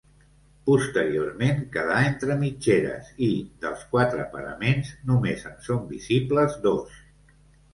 [0.67, 3.29] Posteriorment quedà entre mitgeres i,
[3.67, 6.99] dels quatre paraments, només en són visibles dos.